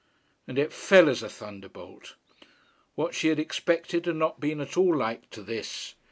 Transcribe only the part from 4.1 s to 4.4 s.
not